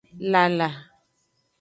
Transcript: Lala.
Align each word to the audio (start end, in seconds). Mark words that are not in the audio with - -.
Lala. 0.31 0.69